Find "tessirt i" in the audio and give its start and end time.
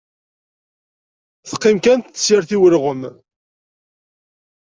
2.01-2.57